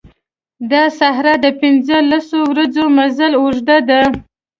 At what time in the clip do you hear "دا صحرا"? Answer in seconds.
0.71-1.33